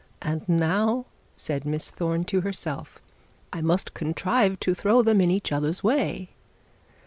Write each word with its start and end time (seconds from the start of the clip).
'And 0.23 0.41
now,' 0.49 1.05
said 1.35 1.63
Miss 1.63 1.91
Thorne 1.91 2.23
to 2.23 2.41
herself,' 2.41 2.99
I 3.53 3.61
must 3.61 3.93
contrive 3.93 4.59
to 4.61 4.73
throw 4.73 5.03
them 5.03 5.21
in 5.21 5.29
each 5.29 5.51
other's 5.51 5.83
way.' 5.83 6.31